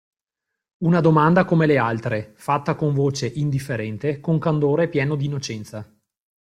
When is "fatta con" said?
2.35-2.95